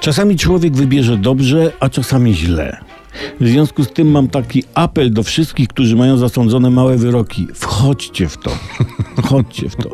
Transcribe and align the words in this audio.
Czasami 0.00 0.36
człowiek 0.36 0.76
wybierze 0.76 1.16
dobrze, 1.16 1.72
a 1.80 1.88
czasami 1.88 2.34
źle. 2.34 2.80
W 3.40 3.48
związku 3.48 3.84
z 3.84 3.92
tym 3.92 4.10
mam 4.10 4.28
taki 4.28 4.64
apel 4.74 5.12
do 5.12 5.22
wszystkich, 5.22 5.68
którzy 5.68 5.96
mają 5.96 6.16
zasądzone 6.16 6.70
małe 6.70 6.96
wyroki. 6.96 7.46
Wchodźcie 7.54 8.28
w 8.28 8.36
to. 8.36 8.50
Wchodźcie 9.22 9.68
w 9.68 9.76
to. 9.76 9.90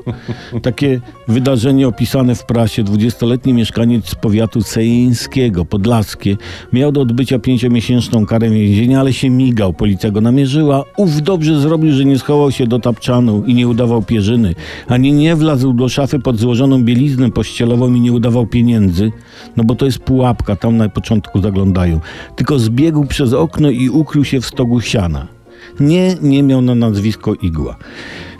Takie 0.63 1.01
wydarzenie 1.29 1.89
opisane 1.89 2.35
w 2.35 2.45
prasie. 2.45 2.83
Dwudziestoletni 2.83 3.55
mieszkaniec 3.55 4.09
z 4.09 4.15
powiatu 4.15 4.63
cejeńskiego, 4.63 5.65
podlaskie, 5.65 6.37
miał 6.73 6.93
do 6.93 7.01
odbycia 7.01 7.39
pięciomiesięczną 7.39 8.27
karę 8.27 8.51
więzienia, 8.51 9.01
ale 9.01 9.13
się 9.13 9.31
migał. 9.31 9.73
Policja 9.73 10.11
go 10.11 10.21
namierzyła. 10.21 10.85
Ów 10.97 11.23
dobrze 11.23 11.61
zrobił, 11.61 11.93
że 11.93 12.05
nie 12.05 12.19
schował 12.19 12.51
się 12.51 12.67
do 12.67 12.79
tapczanu 12.79 13.45
i 13.47 13.55
nie 13.55 13.69
udawał 13.69 14.03
pierzyny, 14.03 14.55
ani 14.89 15.13
nie 15.13 15.37
wlazł 15.37 15.73
do 15.73 15.89
szafy 15.89 16.19
pod 16.19 16.39
złożoną 16.39 16.85
bieliznę 16.85 17.31
pościelową 17.31 17.95
i 17.95 18.01
nie 18.01 18.13
udawał 18.13 18.47
pieniędzy, 18.47 19.13
no 19.57 19.65
bo 19.65 19.75
to 19.75 19.87
jest 19.87 19.99
pułapka, 19.99 20.57
tam 20.57 20.77
na 20.77 20.89
początku 20.89 21.41
zaglądają. 21.41 22.01
Tylko 22.37 22.59
zbiegł 22.59 23.07
przez 23.07 23.33
okno 23.33 23.71
i 23.71 23.89
ukrył 23.89 24.25
się 24.25 24.41
w 24.41 24.47
stogu 24.47 24.81
siana. 24.81 25.34
Nie, 25.81 26.15
nie 26.23 26.43
miał 26.43 26.63
na 26.63 26.75
nazwisko 26.75 27.35
igła. 27.35 27.77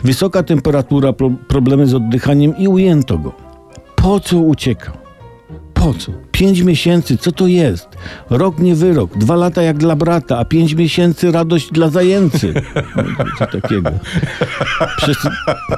Wysoka 0.03 0.43
temperatura, 0.43 1.13
pro, 1.13 1.31
problemy 1.47 1.87
z 1.87 1.93
oddychaniem 1.93 2.57
i 2.57 2.67
ujęto 2.67 3.17
go. 3.17 3.31
Po 3.95 4.19
co 4.19 4.37
uciekał? 4.37 5.04
Po 5.85 5.93
co? 5.93 6.11
Pięć 6.31 6.61
miesięcy, 6.61 7.17
co 7.17 7.31
to 7.31 7.47
jest? 7.47 7.87
Rok 8.29 8.59
nie 8.59 8.75
wyrok, 8.75 9.17
dwa 9.17 9.35
lata 9.35 9.61
jak 9.61 9.77
dla 9.77 9.95
brata, 9.95 10.37
a 10.37 10.45
pięć 10.45 10.73
miesięcy 10.73 11.31
radość 11.31 11.71
dla 11.71 11.89
zajęcy. 11.89 12.53
No, 12.95 13.25
co 13.39 13.47
takiego. 13.61 13.91
Przez, 14.97 15.17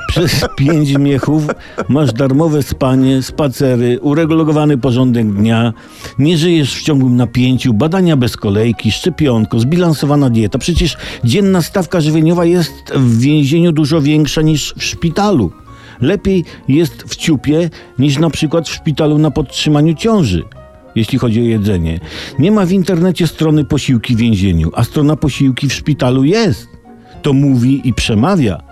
przez 0.08 0.46
pięć 0.58 0.98
miechów 0.98 1.44
masz 1.90 2.14
darmowe 2.14 2.64
spanie, 2.64 3.22
spacery, 3.22 4.00
uregulowany 4.00 4.78
porządek 4.78 5.34
dnia, 5.34 5.74
nie 6.20 6.38
żyjesz 6.38 6.76
w 6.76 6.84
ciągłym 6.84 7.16
napięciu, 7.16 7.74
badania 7.74 8.18
bez 8.18 8.38
kolejki, 8.38 8.92
szczepionko, 8.92 9.60
zbilansowana 9.60 10.30
dieta. 10.30 10.58
Przecież 10.58 10.98
dzienna 11.24 11.62
stawka 11.62 12.02
żywieniowa 12.02 12.46
jest 12.46 12.94
w 12.96 13.20
więzieniu 13.20 13.71
dużo 13.71 14.02
większa 14.02 14.42
niż 14.42 14.74
w 14.77 14.84
szpitalu. 14.84 15.52
Lepiej 16.01 16.45
jest 16.67 17.03
w 17.03 17.15
ciupie 17.15 17.70
niż 17.99 18.20
na 18.20 18.29
przykład 18.29 18.70
w 18.70 18.73
szpitalu 18.73 19.17
na 19.17 19.31
podtrzymaniu 19.31 19.93
ciąży, 19.93 20.43
jeśli 20.95 21.20
chodzi 21.20 21.41
o 21.41 21.43
jedzenie. 21.43 21.99
Nie 22.40 22.51
ma 22.51 22.65
w 22.65 22.71
internecie 22.71 23.27
strony 23.27 23.65
posiłki 23.65 24.15
w 24.15 24.18
więzieniu, 24.18 24.71
a 24.73 24.84
strona 24.84 25.15
posiłki 25.15 25.70
w 25.70 25.73
szpitalu 25.73 26.23
jest. 26.23 26.68
To 27.21 27.34
mówi 27.34 27.81
i 27.84 27.93
przemawia. 27.93 28.63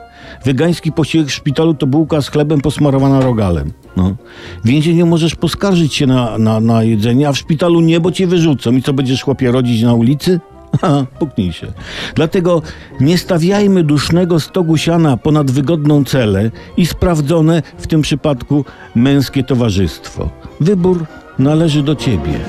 Wegański 0.46 0.92
posiłek 0.92 1.28
w 1.28 1.34
szpitalu 1.34 1.74
to 1.74 1.88
bułka 1.88 2.22
z 2.22 2.30
chlebem 2.30 2.62
posmarowana 2.62 3.22
rogalem. 3.22 3.72
No. 3.98 4.16
W 4.64 4.68
więzieniu 4.68 5.06
możesz 5.06 5.36
poskarżyć 5.36 5.94
się 5.94 6.08
na, 6.08 6.38
na, 6.38 6.60
na 6.60 6.84
jedzenie, 6.84 7.28
a 7.30 7.32
w 7.32 7.38
szpitalu 7.38 7.82
nie, 7.82 8.00
bo 8.00 8.12
cię 8.12 8.28
wyrzucą. 8.28 8.72
I 8.72 8.82
co, 8.82 8.94
będziesz 8.94 9.24
chłopie 9.24 9.52
rodzić 9.52 9.84
na 9.84 9.94
ulicy? 9.94 10.40
Puknij 11.20 11.54
się. 11.54 11.68
Dlatego 12.16 12.62
nie 13.00 13.18
stawiajmy 13.18 13.84
dusznego 13.84 14.40
stogu 14.40 14.78
siana 14.78 15.18
ponad 15.18 15.52
wygodną 15.52 16.04
celę 16.04 16.52
i 16.78 16.86
sprawdzone 16.86 17.62
w 17.78 17.88
tym 17.88 18.02
przypadku 18.02 18.66
męskie 18.96 19.44
towarzystwo. 19.44 20.30
Wybór 20.60 21.06
należy 21.40 21.84
do 21.84 21.96
ciebie. 21.96 22.40